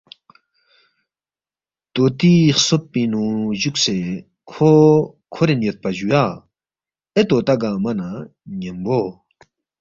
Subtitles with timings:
[1.93, 3.23] طوطی خسوب پِنگ نُو
[3.61, 3.99] جُوکسے
[4.49, 4.71] کھو
[5.33, 6.23] کھورین یودپا جُویا،
[7.15, 8.09] اے طوطا گنگمہ نہ
[8.57, 8.99] ن٘یمبو